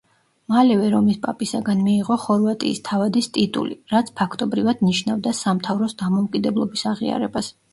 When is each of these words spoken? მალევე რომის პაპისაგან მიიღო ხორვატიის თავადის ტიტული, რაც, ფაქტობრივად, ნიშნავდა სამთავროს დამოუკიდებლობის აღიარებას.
მალევე 0.51 0.87
რომის 0.93 1.19
პაპისაგან 1.25 1.83
მიიღო 1.87 2.17
ხორვატიის 2.23 2.81
თავადის 2.89 3.29
ტიტული, 3.35 3.77
რაც, 3.93 4.09
ფაქტობრივად, 4.23 4.83
ნიშნავდა 4.89 5.35
სამთავროს 5.43 5.97
დამოუკიდებლობის 6.05 6.89
აღიარებას. 6.95 7.55